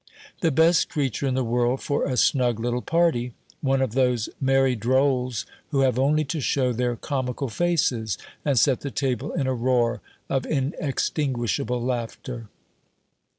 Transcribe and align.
The 0.39 0.49
best 0.49 0.89
creature 0.89 1.27
in 1.27 1.35
the 1.35 1.43
world 1.43 1.79
for 1.79 2.05
a 2.05 2.17
snug 2.17 2.59
little 2.59 2.81
party! 2.81 3.33
one 3.61 3.83
of 3.83 3.91
those 3.91 4.29
merry 4.39 4.75
drolls 4.75 5.45
who 5.69 5.81
have 5.81 5.99
only 5.99 6.23
to 6.25 6.41
shew 6.41 6.73
their 6.73 6.95
comical 6.95 7.49
faces, 7.49 8.17
and 8.43 8.57
set 8.57 8.79
the 8.81 8.89
table 8.89 9.31
in 9.31 9.45
a 9.45 9.53
roar 9.53 10.01
of 10.27 10.47
inextinguishable 10.47 11.83
laughter. 11.83 12.47